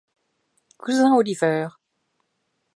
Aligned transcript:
Cousin 0.79 1.13
Oliver! 1.13 1.69